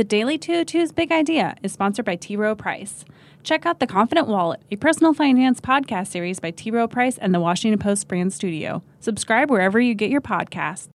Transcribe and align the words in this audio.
The 0.00 0.04
Daily 0.04 0.38
202's 0.38 0.92
Big 0.92 1.12
Idea 1.12 1.54
is 1.62 1.72
sponsored 1.72 2.06
by 2.06 2.16
T. 2.16 2.34
Rowe 2.34 2.54
Price. 2.54 3.04
Check 3.42 3.66
out 3.66 3.80
The 3.80 3.86
Confident 3.86 4.28
Wallet, 4.28 4.62
a 4.70 4.76
personal 4.76 5.12
finance 5.12 5.60
podcast 5.60 6.06
series 6.06 6.40
by 6.40 6.52
T. 6.52 6.70
Rowe 6.70 6.88
Price 6.88 7.18
and 7.18 7.34
the 7.34 7.38
Washington 7.38 7.78
Post 7.78 8.08
brand 8.08 8.32
studio. 8.32 8.82
Subscribe 9.00 9.50
wherever 9.50 9.78
you 9.78 9.94
get 9.94 10.08
your 10.08 10.22
podcasts. 10.22 10.88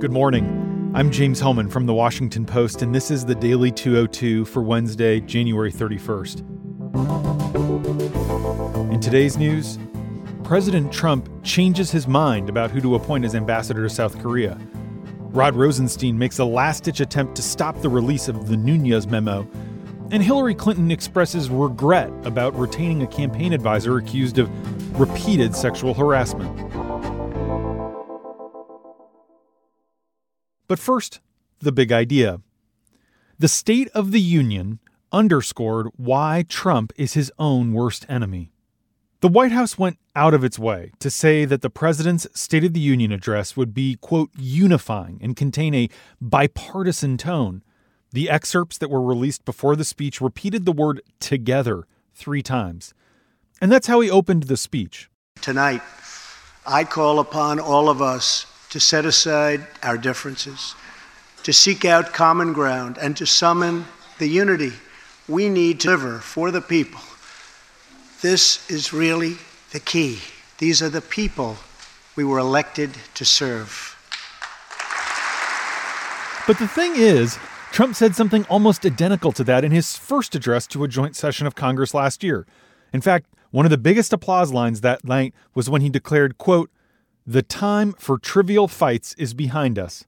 Good 0.00 0.10
morning. 0.10 0.90
I'm 0.94 1.10
James 1.10 1.38
Hohmann 1.38 1.68
from 1.68 1.84
the 1.84 1.92
Washington 1.92 2.46
Post, 2.46 2.80
and 2.80 2.94
this 2.94 3.10
is 3.10 3.26
the 3.26 3.34
Daily 3.34 3.72
202 3.72 4.46
for 4.46 4.62
Wednesday, 4.62 5.20
January 5.20 5.70
31st. 5.70 6.40
In 8.90 9.00
today's 9.00 9.36
news, 9.36 9.78
President 10.44 10.90
Trump 10.90 11.28
changes 11.42 11.90
his 11.90 12.08
mind 12.08 12.48
about 12.48 12.70
who 12.70 12.80
to 12.80 12.94
appoint 12.94 13.26
as 13.26 13.34
ambassador 13.34 13.82
to 13.82 13.90
South 13.90 14.18
Korea. 14.18 14.56
Rod 15.30 15.54
Rosenstein 15.54 16.18
makes 16.18 16.38
a 16.38 16.44
last 16.44 16.84
ditch 16.84 17.00
attempt 17.00 17.36
to 17.36 17.42
stop 17.42 17.80
the 17.82 17.88
release 17.88 18.28
of 18.28 18.48
the 18.48 18.56
Nunes 18.56 19.06
memo. 19.06 19.46
And 20.10 20.22
Hillary 20.22 20.54
Clinton 20.54 20.90
expresses 20.90 21.50
regret 21.50 22.10
about 22.24 22.58
retaining 22.58 23.02
a 23.02 23.06
campaign 23.06 23.52
advisor 23.52 23.98
accused 23.98 24.38
of 24.38 24.48
repeated 24.98 25.54
sexual 25.54 25.92
harassment. 25.92 26.56
But 30.66 30.78
first, 30.78 31.20
the 31.60 31.72
big 31.72 31.92
idea. 31.92 32.40
The 33.38 33.48
State 33.48 33.88
of 33.94 34.12
the 34.12 34.20
Union 34.20 34.78
underscored 35.12 35.88
why 35.96 36.46
Trump 36.48 36.92
is 36.96 37.12
his 37.12 37.30
own 37.38 37.74
worst 37.74 38.06
enemy. 38.08 38.50
The 39.20 39.28
White 39.28 39.50
House 39.50 39.76
went 39.76 39.98
out 40.14 40.32
of 40.32 40.44
its 40.44 40.60
way 40.60 40.92
to 41.00 41.10
say 41.10 41.44
that 41.44 41.60
the 41.60 41.70
president's 41.70 42.28
State 42.34 42.62
of 42.62 42.72
the 42.72 42.78
Union 42.78 43.10
address 43.10 43.56
would 43.56 43.74
be, 43.74 43.96
quote, 43.96 44.30
unifying 44.38 45.18
and 45.20 45.34
contain 45.34 45.74
a 45.74 45.88
bipartisan 46.20 47.16
tone. 47.16 47.64
The 48.12 48.30
excerpts 48.30 48.78
that 48.78 48.90
were 48.90 49.02
released 49.02 49.44
before 49.44 49.74
the 49.74 49.84
speech 49.84 50.20
repeated 50.20 50.64
the 50.64 50.72
word 50.72 51.02
together 51.18 51.88
three 52.14 52.44
times. 52.44 52.94
And 53.60 53.72
that's 53.72 53.88
how 53.88 53.98
he 53.98 54.08
opened 54.08 54.44
the 54.44 54.56
speech. 54.56 55.10
Tonight, 55.40 55.82
I 56.64 56.84
call 56.84 57.18
upon 57.18 57.58
all 57.58 57.88
of 57.88 58.00
us 58.00 58.46
to 58.70 58.78
set 58.78 59.04
aside 59.04 59.66
our 59.82 59.98
differences, 59.98 60.76
to 61.42 61.52
seek 61.52 61.84
out 61.84 62.12
common 62.12 62.52
ground, 62.52 62.96
and 63.00 63.16
to 63.16 63.26
summon 63.26 63.86
the 64.20 64.28
unity 64.28 64.74
we 65.26 65.48
need 65.48 65.80
to 65.80 65.88
deliver 65.88 66.20
for 66.20 66.52
the 66.52 66.60
people 66.60 67.00
this 68.20 68.68
is 68.68 68.92
really 68.92 69.36
the 69.72 69.80
key. 69.80 70.18
These 70.58 70.82
are 70.82 70.88
the 70.88 71.00
people 71.00 71.56
we 72.16 72.24
were 72.24 72.38
elected 72.38 72.90
to 73.14 73.24
serve. 73.24 73.94
But 76.46 76.58
the 76.58 76.66
thing 76.66 76.94
is, 76.96 77.38
Trump 77.70 77.94
said 77.94 78.16
something 78.16 78.44
almost 78.44 78.84
identical 78.84 79.32
to 79.32 79.44
that 79.44 79.64
in 79.64 79.70
his 79.70 79.96
first 79.96 80.34
address 80.34 80.66
to 80.68 80.82
a 80.82 80.88
joint 80.88 81.14
session 81.14 81.46
of 81.46 81.54
Congress 81.54 81.94
last 81.94 82.24
year. 82.24 82.46
In 82.92 83.00
fact, 83.00 83.26
one 83.50 83.66
of 83.66 83.70
the 83.70 83.78
biggest 83.78 84.12
applause 84.12 84.52
lines 84.52 84.80
that 84.80 85.04
night 85.04 85.34
was 85.54 85.70
when 85.70 85.82
he 85.82 85.88
declared, 85.88 86.38
quote, 86.38 86.70
"The 87.26 87.42
time 87.42 87.92
for 87.98 88.18
trivial 88.18 88.66
fights 88.66 89.14
is 89.18 89.34
behind 89.34 89.78
us." 89.78 90.04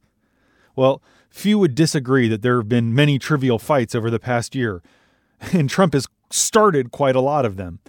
Well, 0.75 1.03
few 1.28 1.58
would 1.58 1.75
disagree 1.75 2.27
that 2.28 2.42
there 2.42 2.56
have 2.56 2.69
been 2.69 2.94
many 2.94 3.19
trivial 3.19 3.58
fights 3.58 3.94
over 3.94 4.11
the 4.11 4.19
past 4.19 4.55
year, 4.55 4.83
and 5.53 5.70
Trump 5.70 5.92
has 5.92 6.06
started 6.31 6.91
quite 6.91 7.16
a 7.16 7.20
lot 7.20 7.44
of 7.44 7.56
them. 7.56 7.81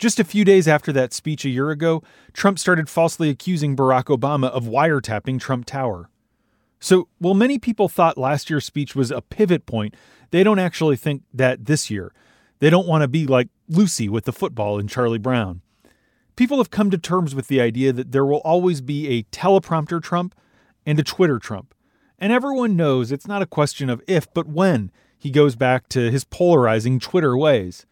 Just 0.00 0.18
a 0.18 0.24
few 0.24 0.46
days 0.46 0.66
after 0.66 0.94
that 0.94 1.12
speech 1.12 1.44
a 1.44 1.50
year 1.50 1.68
ago, 1.68 2.02
Trump 2.32 2.58
started 2.58 2.88
falsely 2.88 3.28
accusing 3.28 3.76
Barack 3.76 4.04
Obama 4.04 4.48
of 4.48 4.64
wiretapping 4.64 5.38
Trump 5.38 5.66
Tower. 5.66 6.08
So, 6.80 7.08
while 7.18 7.34
many 7.34 7.58
people 7.58 7.86
thought 7.86 8.16
last 8.16 8.48
year's 8.48 8.64
speech 8.64 8.96
was 8.96 9.10
a 9.10 9.20
pivot 9.20 9.66
point, 9.66 9.94
they 10.30 10.42
don't 10.42 10.58
actually 10.58 10.96
think 10.96 11.24
that 11.34 11.66
this 11.66 11.90
year. 11.90 12.14
They 12.60 12.70
don't 12.70 12.86
want 12.86 13.02
to 13.02 13.08
be 13.08 13.26
like 13.26 13.50
Lucy 13.68 14.08
with 14.08 14.24
the 14.24 14.32
football 14.32 14.78
in 14.78 14.88
Charlie 14.88 15.18
Brown. 15.18 15.60
People 16.34 16.56
have 16.56 16.70
come 16.70 16.90
to 16.90 16.96
terms 16.96 17.34
with 17.34 17.48
the 17.48 17.60
idea 17.60 17.92
that 17.92 18.10
there 18.10 18.24
will 18.24 18.38
always 18.38 18.80
be 18.80 19.06
a 19.08 19.24
teleprompter 19.24 20.02
Trump 20.02 20.34
and 20.86 20.98
a 20.98 21.04
Twitter 21.04 21.38
Trump. 21.38 21.74
And 22.18 22.32
everyone 22.32 22.74
knows 22.74 23.12
it's 23.12 23.28
not 23.28 23.42
a 23.42 23.46
question 23.46 23.90
of 23.90 24.00
if, 24.06 24.32
but 24.32 24.48
when 24.48 24.90
he 25.18 25.30
goes 25.30 25.56
back 25.56 25.90
to 25.90 26.10
his 26.10 26.24
polarizing 26.24 27.00
Twitter 27.00 27.36
ways. 27.36 27.84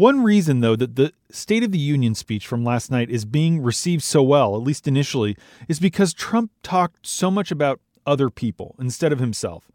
One 0.00 0.22
reason, 0.22 0.60
though, 0.60 0.76
that 0.76 0.96
the 0.96 1.12
State 1.30 1.62
of 1.62 1.72
the 1.72 1.78
Union 1.78 2.14
speech 2.14 2.46
from 2.46 2.64
last 2.64 2.90
night 2.90 3.10
is 3.10 3.26
being 3.26 3.60
received 3.60 4.02
so 4.02 4.22
well, 4.22 4.56
at 4.56 4.62
least 4.62 4.88
initially, 4.88 5.36
is 5.68 5.78
because 5.78 6.14
Trump 6.14 6.52
talked 6.62 7.06
so 7.06 7.30
much 7.30 7.50
about 7.50 7.80
other 8.06 8.30
people 8.30 8.76
instead 8.78 9.12
of 9.12 9.18
himself. 9.18 9.70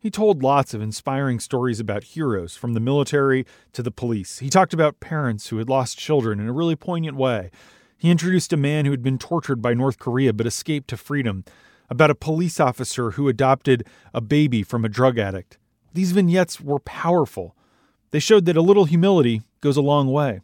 He 0.00 0.10
told 0.10 0.42
lots 0.42 0.74
of 0.74 0.82
inspiring 0.82 1.38
stories 1.38 1.78
about 1.78 2.02
heroes 2.02 2.56
from 2.56 2.74
the 2.74 2.80
military 2.80 3.46
to 3.72 3.80
the 3.80 3.92
police. 3.92 4.40
He 4.40 4.50
talked 4.50 4.74
about 4.74 4.98
parents 4.98 5.46
who 5.46 5.58
had 5.58 5.68
lost 5.68 5.96
children 5.96 6.40
in 6.40 6.48
a 6.48 6.52
really 6.52 6.74
poignant 6.74 7.16
way. 7.16 7.52
He 7.96 8.10
introduced 8.10 8.52
a 8.52 8.56
man 8.56 8.84
who 8.84 8.90
had 8.90 9.04
been 9.04 9.16
tortured 9.16 9.62
by 9.62 9.74
North 9.74 10.00
Korea 10.00 10.32
but 10.32 10.48
escaped 10.48 10.88
to 10.88 10.96
freedom, 10.96 11.44
about 11.88 12.10
a 12.10 12.16
police 12.16 12.58
officer 12.58 13.12
who 13.12 13.28
adopted 13.28 13.86
a 14.12 14.20
baby 14.20 14.64
from 14.64 14.84
a 14.84 14.88
drug 14.88 15.20
addict. 15.20 15.56
These 15.94 16.10
vignettes 16.10 16.60
were 16.60 16.80
powerful. 16.80 17.54
They 18.10 18.18
showed 18.18 18.44
that 18.46 18.56
a 18.56 18.62
little 18.62 18.84
humility 18.84 19.42
goes 19.60 19.76
a 19.76 19.82
long 19.82 20.10
way. 20.10 20.40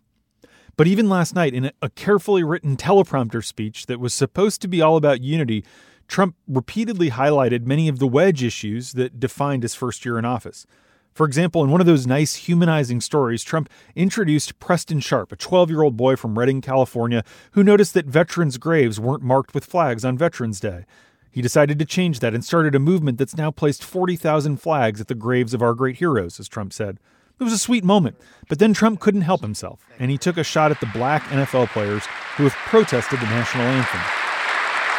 But 0.76 0.86
even 0.86 1.08
last 1.08 1.34
night, 1.34 1.54
in 1.54 1.70
a 1.80 1.90
carefully 1.90 2.42
written 2.42 2.76
teleprompter 2.76 3.44
speech 3.44 3.86
that 3.86 4.00
was 4.00 4.12
supposed 4.12 4.60
to 4.62 4.68
be 4.68 4.82
all 4.82 4.96
about 4.96 5.20
unity, 5.20 5.64
Trump 6.08 6.34
repeatedly 6.48 7.10
highlighted 7.10 7.66
many 7.66 7.88
of 7.88 7.98
the 7.98 8.06
wedge 8.06 8.42
issues 8.42 8.92
that 8.92 9.20
defined 9.20 9.62
his 9.62 9.74
first 9.74 10.04
year 10.04 10.18
in 10.18 10.24
office. 10.24 10.66
For 11.14 11.26
example, 11.26 11.62
in 11.62 11.70
one 11.70 11.80
of 11.80 11.86
those 11.86 12.08
nice 12.08 12.34
humanizing 12.34 13.00
stories, 13.00 13.44
Trump 13.44 13.70
introduced 13.94 14.58
Preston 14.58 14.98
Sharp, 14.98 15.30
a 15.30 15.36
12 15.36 15.70
year 15.70 15.82
old 15.82 15.96
boy 15.96 16.16
from 16.16 16.36
Redding, 16.36 16.60
California, 16.60 17.22
who 17.52 17.62
noticed 17.62 17.94
that 17.94 18.06
veterans' 18.06 18.58
graves 18.58 18.98
weren't 18.98 19.22
marked 19.22 19.54
with 19.54 19.64
flags 19.64 20.04
on 20.04 20.18
Veterans 20.18 20.58
Day. 20.58 20.84
He 21.30 21.40
decided 21.40 21.78
to 21.78 21.84
change 21.84 22.18
that 22.18 22.34
and 22.34 22.44
started 22.44 22.74
a 22.74 22.80
movement 22.80 23.18
that's 23.18 23.36
now 23.36 23.52
placed 23.52 23.84
40,000 23.84 24.56
flags 24.56 25.00
at 25.00 25.06
the 25.06 25.14
graves 25.14 25.54
of 25.54 25.62
our 25.62 25.74
great 25.74 25.96
heroes, 25.96 26.40
as 26.40 26.48
Trump 26.48 26.72
said. 26.72 26.98
It 27.40 27.44
was 27.44 27.52
a 27.52 27.58
sweet 27.58 27.82
moment, 27.82 28.16
but 28.48 28.60
then 28.60 28.72
Trump 28.72 29.00
couldn't 29.00 29.22
help 29.22 29.40
himself, 29.40 29.84
and 29.98 30.08
he 30.08 30.16
took 30.16 30.36
a 30.36 30.44
shot 30.44 30.70
at 30.70 30.78
the 30.78 30.86
black 30.86 31.22
NFL 31.24 31.68
players 31.68 32.04
who 32.36 32.44
have 32.44 32.52
protested 32.52 33.18
the 33.18 33.26
national 33.26 33.64
anthem. 33.64 34.00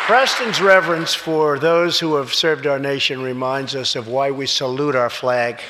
Preston's 0.06 0.62
reverence 0.62 1.14
for 1.14 1.58
those 1.58 1.98
who 1.98 2.16
have 2.16 2.34
served 2.34 2.68
our 2.68 2.78
nation 2.78 3.22
reminds 3.22 3.74
us 3.74 3.96
of 3.96 4.10
why 4.10 4.32
we 4.32 4.48
salute 4.48 4.96
our 4.96 5.10
flag, 5.10 5.62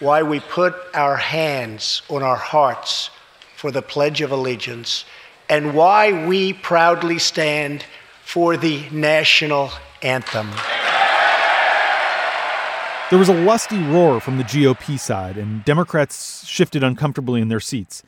why 0.00 0.22
we 0.24 0.40
put 0.40 0.74
our 0.94 1.16
hands 1.16 2.02
on 2.08 2.24
our 2.24 2.36
hearts 2.36 3.10
for 3.56 3.70
the 3.70 3.80
Pledge 3.80 4.20
of 4.20 4.32
Allegiance, 4.32 5.04
and 5.48 5.74
why 5.74 6.26
we 6.26 6.52
proudly 6.52 7.20
stand 7.20 7.84
for 8.24 8.56
the 8.56 8.84
national 8.90 9.70
anthem. 10.02 10.50
There 13.10 13.18
was 13.18 13.28
a 13.28 13.34
lusty 13.34 13.82
roar 13.82 14.20
from 14.20 14.38
the 14.38 14.44
GOP 14.44 14.96
side, 14.96 15.36
and 15.36 15.64
Democrats 15.64 16.46
shifted 16.46 16.84
uncomfortably 16.84 17.40
in 17.40 17.48
their 17.48 17.58
seats. 17.58 18.04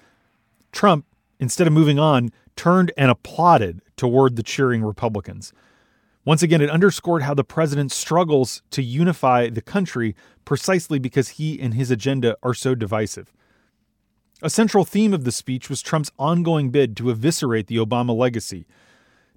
Trump, 0.71 1.07
instead 1.41 1.67
of 1.67 1.73
moving 1.73 1.99
on, 1.99 2.31
turned 2.55 2.93
and 2.97 3.11
applauded 3.11 3.83
toward 3.97 4.37
the 4.37 4.45
cheering 4.45 4.85
Republicans. 4.85 5.53
Once 6.25 6.41
again, 6.41 6.61
it 6.61 6.71
underscored 6.71 7.25
how 7.25 7.35
the 7.35 7.43
president 7.43 7.91
struggles 7.91 8.63
to 8.71 8.81
unify 8.81 9.49
the 9.49 9.61
country 9.61 10.15
precisely 10.45 11.01
because 11.01 11.31
he 11.31 11.59
and 11.59 11.75
his 11.75 11.91
agenda 11.91 12.37
are 12.41 12.55
so 12.55 12.77
divisive. 12.77 13.33
A 14.41 14.49
central 14.49 14.85
theme 14.85 15.13
of 15.13 15.25
the 15.25 15.33
speech 15.33 15.69
was 15.69 15.83
Trump's 15.83 16.13
ongoing 16.17 16.71
bid 16.71 16.97
to 16.99 17.11
eviscerate 17.11 17.67
the 17.67 17.79
Obama 17.79 18.17
legacy, 18.17 18.67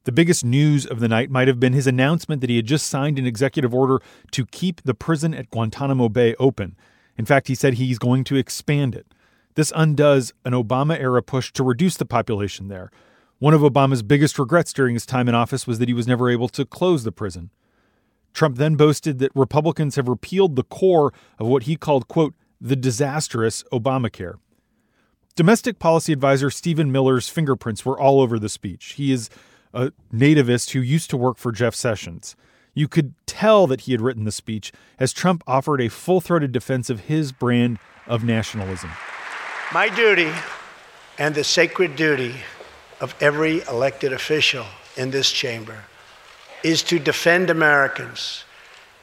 the 0.06 0.12
biggest 0.12 0.46
news 0.46 0.86
of 0.86 1.00
the 1.00 1.08
night 1.08 1.30
might 1.30 1.48
have 1.48 1.60
been 1.60 1.74
his 1.74 1.88
announcement 1.88 2.42
that 2.42 2.50
he 2.50 2.56
had 2.56 2.66
just 2.66 2.88
signed 2.88 3.20
an 3.20 3.26
executive 3.26 3.74
order 3.74 4.00
to 4.32 4.46
keep 4.46 4.82
the 4.84 4.94
prison 4.94 5.34
at 5.34 5.50
Guantanamo 5.50 6.10
Bay 6.10 6.36
open. 6.40 6.76
In 7.18 7.26
fact, 7.26 7.48
he 7.48 7.56
said 7.56 7.74
he's 7.74 8.00
going 8.00 8.24
to 8.26 8.36
expand 8.36 8.96
it. 8.96 9.08
This 9.56 9.74
undoes 9.76 10.32
an 10.44 10.54
Obama 10.54 11.00
era 11.00 11.24
push 11.24 11.52
to 11.54 11.64
reduce 11.64 11.98
the 11.98 12.06
population 12.06 12.68
there. 12.68 12.92
One 13.40 13.54
of 13.54 13.62
Obama's 13.62 14.04
biggest 14.04 14.38
regrets 14.38 14.74
during 14.74 14.94
his 14.94 15.06
time 15.06 15.28
in 15.28 15.36
office 15.36 15.66
was 15.66 15.80
that 15.80 15.90
he 15.90 15.94
was 15.94 16.08
never 16.08 16.30
able 16.30 16.50
to 16.50 16.66
close 16.66 17.04
the 17.04 17.12
prison. 17.12 17.50
Trump 18.34 18.58
then 18.58 18.76
boasted 18.76 19.18
that 19.20 19.32
Republicans 19.34 19.96
have 19.96 20.08
repealed 20.08 20.56
the 20.56 20.64
core 20.64 21.14
of 21.40 21.48
what 21.48 21.64
he 21.64 21.76
called, 21.76 22.08
quote, 22.08 22.36
the 22.62 22.76
disastrous 22.76 23.64
Obamacare. 23.72 24.36
Domestic 25.36 25.80
policy 25.80 26.14
advisor 26.14 26.50
Stephen 26.50 26.92
Miller's 26.92 27.28
fingerprints 27.28 27.86
were 27.86 28.00
all 28.00 28.22
over 28.22 28.38
the 28.38 28.50
speech. 28.50 28.94
He 28.94 29.12
is 29.12 29.30
a 29.76 29.92
nativist 30.12 30.72
who 30.72 30.80
used 30.80 31.10
to 31.12 31.18
work 31.18 31.38
for 31.38 31.52
Jeff 31.52 31.76
Sessions. 31.76 32.36
You 32.74 32.88
could 32.88 33.14
tell 33.28 33.68
that 33.68 33.82
he 33.82 33.92
had 33.92 34.02
written 34.02 34.24
the 34.24 34.32
speech 34.32 34.72
as 34.98 35.14
Trump 35.14 35.44
offered 35.46 35.82
a 35.82 35.90
full 35.90 36.22
throated 36.22 36.52
defense 36.52 36.90
of 36.90 37.02
his 37.02 37.32
brand 37.32 37.78
of 38.08 38.24
nationalism. 38.24 38.90
My 39.74 39.90
duty 39.90 40.32
and 41.20 41.36
the 41.36 41.44
sacred 41.44 41.96
duty 41.96 42.36
of 43.02 43.14
every 43.22 43.62
elected 43.64 44.14
official 44.14 44.66
in 44.98 45.12
this 45.12 45.32
chamber 45.32 45.84
is 46.64 46.82
to 46.84 46.98
defend 46.98 47.50
Americans 47.50 48.46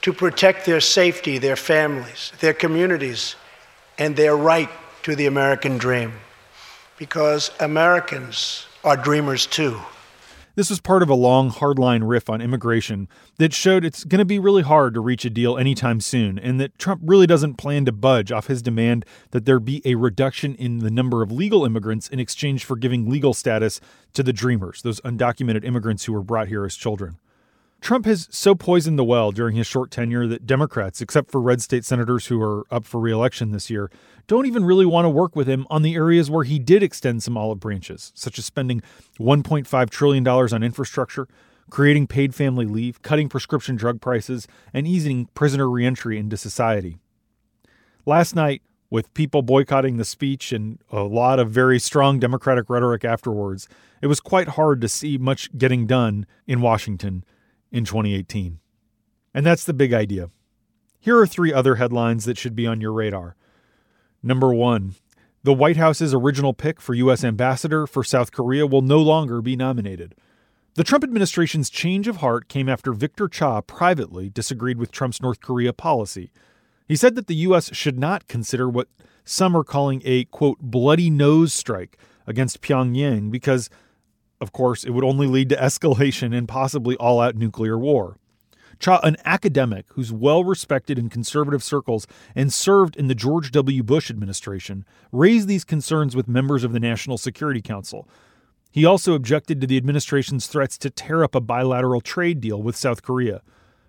to 0.03 0.13
protect 0.13 0.67
their 0.67 0.81
safety, 0.81 1.39
their 1.39 1.57
families, 1.57 2.33
their 2.41 2.53
communities, 2.53 3.37
and 3.99 4.17
their 4.17 4.37
right 4.37 4.71
to 5.03 5.15
the 5.15 5.27
American 5.27 5.79
dream. 5.79 6.13
Because 6.99 7.51
Americans 7.61 8.67
are 8.85 8.97
dreamers 8.97 9.47
too. 9.47 9.79
This 10.55 10.69
was 10.69 10.81
part 10.81 11.03
of 11.03 11.09
a 11.09 11.15
long, 11.15 11.51
hardline 11.51 12.03
riff 12.07 12.29
on 12.29 12.43
immigration 12.43 13.09
that 13.39 13.55
showed 13.55 13.87
it's 13.87 14.05
going 14.05 14.19
to 14.19 14.25
be 14.27 14.39
really 14.39 14.63
hard 14.63 14.93
to 14.93 15.01
reach 15.01 15.25
a 15.25 15.31
deal 15.31 15.57
anytime 15.57 15.99
soon, 16.01 16.39
and 16.39 16.61
that 16.61 16.79
Trump 16.79 17.01
really 17.05 17.27
doesn't 17.27 17.55
plan 17.55 17.87
to 17.87 17.93
budge 17.93 18.31
off 18.31 18.49
his 18.49 18.61
demand 18.61 19.07
that 19.31 19.47
there 19.47 19.59
be 19.59 19.81
a 19.87 19.95
reduction 19.95 20.55
in 20.57 20.81
the 20.81 20.91
number 20.91 21.23
of 21.23 21.33
legal 21.33 21.65
immigrants 21.65 22.07
in 22.09 22.21
exchange 22.21 22.67
for 22.67 22.77
giving 22.77 23.09
legal 23.09 23.33
status 23.33 23.81
to 24.13 24.23
the 24.23 24.33
Dreamers, 24.33 24.83
those 24.83 25.01
undocumented 25.01 25.65
immigrants 25.65 26.05
who 26.05 26.13
were 26.13 26.23
brought 26.23 26.49
here 26.49 26.67
as 26.67 26.77
children. 26.77 27.17
Trump 27.83 28.07
has 28.07 28.29
so 28.31 28.55
poisoned 28.55 28.97
the 28.97 29.03
well 29.03 29.33
during 29.33 29.57
his 29.57 29.67
short 29.67 29.91
tenure 29.91 30.29
that 30.29 30.47
Democrats, 30.47 31.01
except 31.01 31.33
for 31.33 31.41
red 31.41 31.61
state 31.61 31.85
senators 31.85 32.27
who 32.27 32.41
are 32.41 32.65
up 32.71 32.85
for 32.85 33.01
reelection 33.01 33.51
this 33.51 33.69
year, 33.69 33.91
don't 34.29 34.47
even 34.47 34.65
really 34.65 34.87
want 34.87 35.05
to 35.05 35.11
work 35.11 35.35
with 35.35 35.49
him 35.49 35.67
on 35.69 35.83
the 35.83 35.97
areas 35.97 36.31
where 36.31 36.45
he 36.45 36.61
did 36.61 36.81
extend 36.81 37.25
some 37.25 37.37
olive 37.37 37.59
branches, 37.59 38.13
such 38.15 38.39
as 38.39 38.45
spending 38.45 38.83
$1.5 39.19 39.91
trillion 39.91 40.27
on 40.29 40.63
infrastructure, 40.63 41.27
creating 41.71 42.07
paid 42.07 42.37
family 42.37 42.67
leave, 42.67 43.03
cutting 43.03 43.29
prescription 43.29 43.75
drug 43.75 44.01
prices, 44.01 44.47
and 44.73 44.87
easing 44.87 45.27
prisoner 45.35 45.69
reentry 45.69 46.19
into 46.19 46.37
society. 46.37 46.99
Last 48.07 48.37
night, 48.37 48.63
with 48.91 49.13
people 49.13 49.43
boycotting 49.43 49.97
the 49.97 50.05
speech 50.05 50.53
and 50.53 50.79
a 50.93 51.03
lot 51.03 51.41
of 51.41 51.51
very 51.51 51.81
strong 51.81 52.21
Democratic 52.21 52.71
rhetoric 52.71 53.05
afterwards, 53.05 53.69
it 54.01 54.07
was 54.07 54.21
quite 54.21 54.49
hard 54.49 54.81
to 54.83 54.89
see 54.89 55.19
much 55.19 55.51
getting 55.59 55.85
done 55.89 56.27
in 56.47 56.61
Washington 56.61 57.25
in 57.73 57.85
2018. 57.85 58.59
And 59.35 59.47
that's 59.47 59.65
the 59.65 59.73
big 59.73 59.93
idea. 59.93 60.31
Here 61.01 61.19
are 61.19 61.27
three 61.27 61.53
other 61.53 61.77
headlines 61.77 62.27
that 62.27 62.39
should 62.39 62.55
be 62.55 62.67
on 62.67 62.81
your 62.81 62.93
radar. 62.93 63.35
Number 64.23 64.55
one, 64.55 64.95
the 65.43 65.53
White 65.53 65.77
House's 65.77 66.15
original 66.15 66.55
pick 66.55 66.81
for 66.81 66.95
U.S. 66.95 67.25
ambassador 67.25 67.89
for 67.89 68.05
South 68.05 68.31
Korea 68.31 68.67
will 68.67 68.83
no 68.83 69.01
longer 69.01 69.43
be 69.43 69.57
nominated. 69.57 70.15
The 70.75 70.85
Trump 70.85 71.03
administration's 71.03 71.69
change 71.69 72.07
of 72.07 72.19
heart 72.19 72.49
came 72.49 72.69
after 72.69 72.93
Victor 72.93 73.29
Cha 73.29 73.61
privately 73.63 74.31
disagreed 74.31 74.79
with 74.79 74.93
Trump's 74.93 75.21
North 75.21 75.41
Korea 75.41 75.73
policy. 75.73 76.31
He 76.87 76.95
said 76.95 77.15
that 77.17 77.27
the 77.27 77.35
U.S. 77.37 77.75
should 77.75 77.99
not 77.99 78.29
consider 78.29 78.69
what 78.69 78.89
some 79.25 79.57
are 79.57 79.65
calling 79.65 80.03
a, 80.05 80.25
quote, 80.27 80.59
bloody 80.61 81.11
nose 81.11 81.53
strike 81.53 81.99
against 82.27 82.63
Pyongyang 82.63 83.31
because 83.31 83.69
of 84.43 84.53
course, 84.53 84.83
it 84.83 84.91
would 84.91 85.05
only 85.05 85.29
lead 85.29 85.49
to 85.51 85.57
escalation 85.57 86.37
and 86.37 86.49
possibly 86.49 86.97
all 86.97 87.21
out 87.21 87.37
nuclear 87.37 87.79
war. 87.79 88.19
Cha, 88.81 88.99
an 89.05 89.17
academic 89.25 89.87
who's 89.91 90.13
well 90.13 90.43
respected 90.43 90.99
in 90.99 91.09
conservative 91.09 91.63
circles 91.63 92.09
and 92.35 92.53
served 92.53 92.97
in 92.97 93.07
the 93.07 93.15
George 93.15 93.53
W. 93.53 93.85
Bush 93.85 94.11
administration, 94.11 94.85
raised 95.13 95.47
these 95.47 95.63
concerns 95.63 96.17
with 96.17 96.27
members 96.27 96.65
of 96.65 96.73
the 96.73 96.81
National 96.81 97.17
Security 97.17 97.63
Council. 97.63 98.09
He 98.73 98.85
also 98.85 99.15
objected 99.15 99.61
to 99.61 99.67
the 99.69 99.77
administration's 99.77 100.49
threats 100.49 100.77
to 100.79 100.91
tear 100.91 101.23
up 101.23 101.37
a 101.37 101.41
bilateral 101.41 102.01
trade 102.01 102.41
deal 102.41 102.61
with 102.61 102.75
South 102.75 103.01
Korea. 103.01 103.43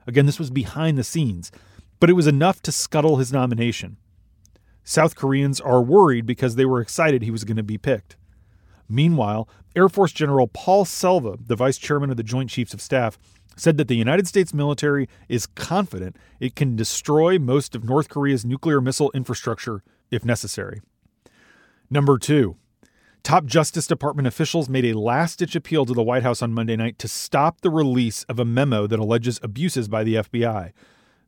Again, 0.06 0.28
this 0.28 0.40
was 0.40 0.52
behind 0.52 1.00
the 1.00 1.04
scenes, 1.04 1.52
but 2.00 2.12
it 2.12 2.14
was 2.14 2.28
enough 2.28 2.62
to 2.62 2.72
scuttle 2.72 3.18
his 3.18 3.34
nomination. 3.34 3.98
South 4.84 5.16
Koreans 5.16 5.60
are 5.60 5.82
worried 5.82 6.28
because 6.28 6.56
they 6.56 6.66
were 6.66 6.82
excited 6.82 7.24
he 7.24 7.32
was 7.32 7.44
going 7.44 7.58
to 7.58 7.64
be 7.64 7.80
picked. 7.80 8.18
Meanwhile, 8.90 9.48
Air 9.76 9.90
Force 9.90 10.12
General 10.12 10.48
Paul 10.48 10.86
Selva, 10.86 11.38
the 11.40 11.56
vice 11.56 11.78
chairman 11.78 12.10
of 12.10 12.18
the 12.18 12.24
Joint 12.24 12.50
Chiefs 12.50 12.74
of 12.74 12.82
Staff, 12.82 13.18
said 13.56 13.78
that 13.78 13.88
the 13.88 13.96
United 13.96 14.28
States 14.28 14.54
military 14.54 15.08
is 15.30 15.46
confident 15.46 16.16
it 16.40 16.56
can 16.56 16.76
destroy 16.76 17.38
most 17.38 17.76
of 17.76 17.84
North 17.84 18.10
Korea's 18.10 18.46
nuclear 18.46 18.82
missile 18.82 19.12
infrastructure 19.14 19.84
if 20.12 20.26
necessary. 20.26 20.82
Number 21.90 22.18
two, 22.18 22.56
top 23.24 23.46
Justice 23.46 23.88
Department 23.88 24.28
officials 24.28 24.70
made 24.70 24.86
a 24.86 24.98
last 24.98 25.40
ditch 25.40 25.56
appeal 25.56 25.86
to 25.86 25.94
the 25.94 26.04
White 26.04 26.24
House 26.24 26.42
on 26.42 26.54
Monday 26.54 26.76
night 26.76 26.98
to 27.00 27.08
stop 27.08 27.62
the 27.62 27.70
release 27.70 28.24
of 28.24 28.40
a 28.40 28.46
memo 28.46 28.88
that 28.88 29.00
alleges 29.00 29.40
abuses 29.44 29.88
by 29.88 30.04
the 30.04 30.16
FBI. 30.16 30.72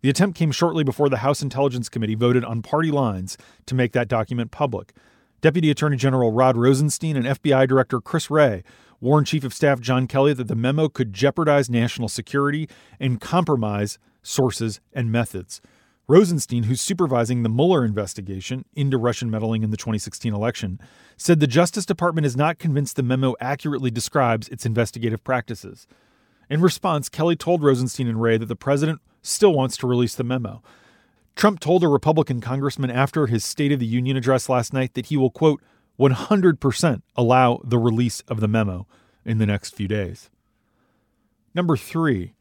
The 0.02 0.10
attempt 0.10 0.38
came 0.38 0.52
shortly 0.52 0.84
before 0.84 1.10
the 1.10 1.18
House 1.18 1.42
Intelligence 1.42 1.90
Committee 1.90 2.16
voted 2.16 2.44
on 2.44 2.62
party 2.62 2.92
lines 2.92 3.38
to 3.66 3.76
make 3.76 3.92
that 3.94 4.08
document 4.08 4.52
public. 4.52 4.94
Deputy 5.42 5.70
Attorney 5.70 5.98
General 5.98 6.32
Rod 6.32 6.58
Rosenstein 6.58 7.16
and 7.16 7.26
FBI 7.26 7.68
Director 7.68 8.02
Chris 8.02 8.30
Wray 8.30 8.64
warned 9.00 9.28
Chief 9.28 9.44
of 9.44 9.54
Staff 9.54 9.80
John 9.80 10.08
Kelly 10.08 10.34
that 10.34 10.48
the 10.48 10.56
memo 10.56 10.90
could 10.90 11.14
jeopardize 11.14 11.70
national 11.70 12.10
security 12.10 12.68
and 13.00 13.22
compromise 13.22 14.00
sources 14.24 14.80
and 14.94 15.12
methods. 15.12 15.62
Rosenstein, 16.08 16.64
who's 16.64 16.82
supervising 16.82 17.42
the 17.42 17.50
Mueller 17.50 17.84
investigation 17.84 18.66
into 18.76 18.98
Russian 18.98 19.30
meddling 19.30 19.64
in 19.64 19.72
the 19.72 19.78
2016 19.78 20.34
election, 20.34 20.80
said 21.18 21.40
the 21.40 21.48
Justice 21.48 21.86
Department 21.86 22.28
is 22.28 22.38
not 22.38 22.60
convinced 22.60 22.96
the 22.96 23.04
memo 23.04 23.36
accurately 23.40 23.90
describes 23.90 24.48
its 24.50 24.66
investigative 24.68 25.24
practices. 25.24 25.88
In 26.48 26.62
response, 26.62 27.10
Kelly 27.10 27.36
told 27.36 27.64
Rosenstein 27.64 28.08
and 28.08 28.22
Wray 28.22 28.38
that 28.38 28.46
the 28.46 28.56
president 28.56 29.02
still 29.24 29.54
wants 29.54 29.78
to 29.78 29.88
release 29.88 30.14
the 30.14 30.24
memo. 30.24 30.62
Trump 31.36 31.60
told 31.60 31.84
a 31.84 31.88
Republican 31.88 32.40
congressman 32.40 32.90
after 32.90 33.28
his 33.28 33.44
State 33.44 33.72
of 33.72 33.80
the 33.80 33.86
Union 33.86 34.16
address 34.16 34.48
last 34.48 34.74
night 34.74 34.94
that 34.94 35.08
he 35.08 35.18
will, 35.18 35.30
quote, 35.30 35.62
100% 36.00 37.02
allow 37.16 37.62
the 37.64 37.78
release 37.78 38.22
of 38.22 38.40
the 38.40 38.48
memo 38.48 38.88
in 39.26 39.38
the 39.38 39.46
next 39.46 39.76
few 39.76 39.88
days. 39.88 40.30
Number 41.54 41.78
three, 41.78 42.34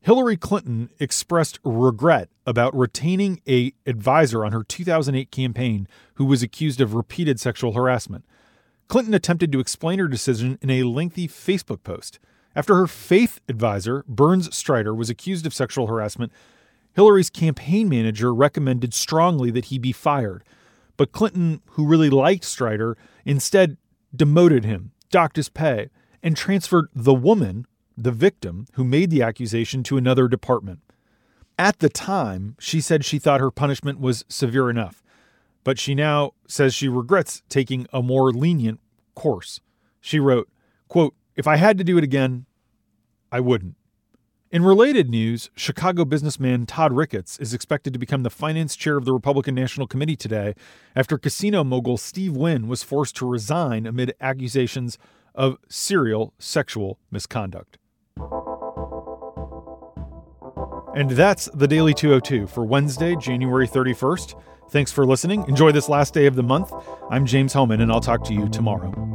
Hillary 0.00 0.36
Clinton 0.36 0.90
expressed 1.00 1.58
regret 1.64 2.28
about 2.46 2.76
retaining 2.76 3.40
a 3.48 3.72
advisor 3.86 4.44
on 4.44 4.52
her 4.52 4.62
2008 4.62 5.30
campaign 5.30 5.88
who 6.14 6.24
was 6.24 6.42
accused 6.42 6.80
of 6.80 6.94
repeated 6.94 7.40
sexual 7.40 7.72
harassment. 7.72 8.24
Clinton 8.86 9.14
attempted 9.14 9.52
to 9.52 9.60
explain 9.60 9.98
her 9.98 10.08
decision 10.08 10.58
in 10.62 10.70
a 10.70 10.84
lengthy 10.84 11.28
Facebook 11.28 11.82
post. 11.82 12.18
After 12.54 12.76
her 12.76 12.86
faith 12.86 13.40
advisor, 13.48 14.04
Burns 14.08 14.54
Strider, 14.56 14.94
was 14.94 15.10
accused 15.10 15.46
of 15.46 15.54
sexual 15.54 15.88
harassment, 15.88 16.32
Hillary's 16.98 17.30
campaign 17.30 17.88
manager 17.88 18.34
recommended 18.34 18.92
strongly 18.92 19.52
that 19.52 19.66
he 19.66 19.78
be 19.78 19.92
fired, 19.92 20.42
but 20.96 21.12
Clinton, 21.12 21.62
who 21.70 21.86
really 21.86 22.10
liked 22.10 22.42
Strider, 22.42 22.96
instead 23.24 23.76
demoted 24.12 24.64
him, 24.64 24.90
docked 25.08 25.36
his 25.36 25.48
pay, 25.48 25.90
and 26.24 26.36
transferred 26.36 26.88
the 26.92 27.14
woman, 27.14 27.66
the 27.96 28.10
victim, 28.10 28.66
who 28.72 28.82
made 28.82 29.10
the 29.10 29.22
accusation 29.22 29.84
to 29.84 29.96
another 29.96 30.26
department. 30.26 30.80
At 31.56 31.78
the 31.78 31.88
time, 31.88 32.56
she 32.58 32.80
said 32.80 33.04
she 33.04 33.20
thought 33.20 33.40
her 33.40 33.52
punishment 33.52 34.00
was 34.00 34.24
severe 34.28 34.68
enough, 34.68 35.00
but 35.62 35.78
she 35.78 35.94
now 35.94 36.32
says 36.48 36.74
she 36.74 36.88
regrets 36.88 37.44
taking 37.48 37.86
a 37.92 38.02
more 38.02 38.32
lenient 38.32 38.80
course. 39.14 39.60
She 40.00 40.18
wrote, 40.18 40.48
quote, 40.88 41.14
If 41.36 41.46
I 41.46 41.58
had 41.58 41.78
to 41.78 41.84
do 41.84 41.96
it 41.96 42.02
again, 42.02 42.46
I 43.30 43.38
wouldn't. 43.38 43.76
In 44.50 44.64
related 44.64 45.10
news, 45.10 45.50
Chicago 45.54 46.06
businessman 46.06 46.64
Todd 46.64 46.94
Ricketts 46.94 47.38
is 47.38 47.52
expected 47.52 47.92
to 47.92 47.98
become 47.98 48.22
the 48.22 48.30
finance 48.30 48.76
chair 48.76 48.96
of 48.96 49.04
the 49.04 49.12
Republican 49.12 49.54
National 49.54 49.86
Committee 49.86 50.16
today 50.16 50.54
after 50.96 51.18
casino 51.18 51.62
mogul 51.62 51.98
Steve 51.98 52.34
Wynn 52.34 52.66
was 52.66 52.82
forced 52.82 53.14
to 53.16 53.28
resign 53.28 53.84
amid 53.84 54.14
accusations 54.22 54.96
of 55.34 55.58
serial 55.68 56.32
sexual 56.38 56.98
misconduct. 57.10 57.76
And 60.96 61.10
that's 61.10 61.50
the 61.52 61.68
Daily 61.68 61.92
202 61.92 62.46
for 62.46 62.64
Wednesday, 62.64 63.16
January 63.16 63.68
31st. 63.68 64.40
Thanks 64.70 64.90
for 64.90 65.04
listening. 65.04 65.46
Enjoy 65.46 65.72
this 65.72 65.90
last 65.90 66.14
day 66.14 66.24
of 66.24 66.36
the 66.36 66.42
month. 66.42 66.72
I'm 67.10 67.26
James 67.26 67.52
Hohmann, 67.52 67.82
and 67.82 67.92
I'll 67.92 68.00
talk 68.00 68.24
to 68.24 68.32
you 68.32 68.48
tomorrow. 68.48 69.07